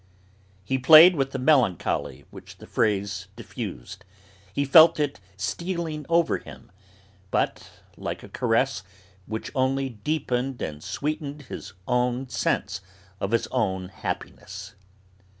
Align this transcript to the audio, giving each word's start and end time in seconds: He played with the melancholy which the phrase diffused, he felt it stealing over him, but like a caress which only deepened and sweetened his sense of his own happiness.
He 0.65 0.79
played 0.79 1.15
with 1.15 1.29
the 1.29 1.37
melancholy 1.37 2.25
which 2.31 2.57
the 2.57 2.65
phrase 2.65 3.27
diffused, 3.35 4.03
he 4.51 4.65
felt 4.65 4.99
it 4.99 5.19
stealing 5.37 6.07
over 6.09 6.39
him, 6.39 6.71
but 7.29 7.69
like 7.95 8.23
a 8.23 8.29
caress 8.29 8.81
which 9.27 9.51
only 9.53 9.89
deepened 9.89 10.59
and 10.59 10.83
sweetened 10.83 11.43
his 11.43 11.73
sense 12.29 12.81
of 13.19 13.29
his 13.29 13.45
own 13.51 13.89
happiness. 13.89 14.73